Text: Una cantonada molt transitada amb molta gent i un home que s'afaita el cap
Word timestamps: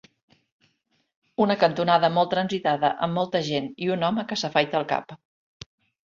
Una 1.43 1.57
cantonada 1.63 2.09
molt 2.15 2.31
transitada 2.31 2.91
amb 3.07 3.15
molta 3.17 3.41
gent 3.49 3.67
i 3.89 3.91
un 3.97 4.07
home 4.07 4.23
que 4.31 4.39
s'afaita 4.45 4.81
el 4.81 4.87
cap 4.95 5.13